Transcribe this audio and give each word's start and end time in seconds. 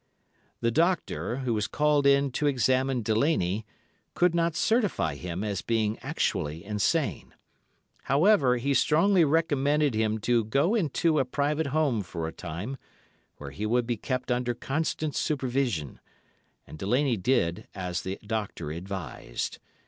"The 0.61 0.71
doctor, 0.71 1.35
who 1.45 1.53
was 1.53 1.67
called 1.67 2.07
in 2.07 2.31
to 2.31 2.47
examine 2.47 3.03
Delaney, 3.03 3.67
could 4.15 4.33
not 4.33 4.55
certify 4.55 5.13
him 5.13 5.43
as 5.43 5.61
being 5.61 5.99
actually 5.99 6.65
insane. 6.65 7.35
However, 8.05 8.57
he 8.57 8.73
strongly 8.73 9.23
recommended 9.23 9.93
him 9.93 10.17
to 10.21 10.43
go 10.43 10.73
into 10.73 11.19
a 11.19 11.23
private 11.23 11.67
home 11.67 12.01
for 12.01 12.27
a 12.27 12.33
time, 12.33 12.77
where 13.37 13.51
he 13.51 13.67
would 13.67 13.85
be 13.85 13.95
kept 13.95 14.31
under 14.31 14.55
constant 14.55 15.13
supervision, 15.15 15.99
and 16.65 16.79
Delaney 16.79 17.17
did 17.17 17.67
as 17.75 18.01
the 18.01 18.17
doctor 18.25 18.71
advised. 18.71 19.59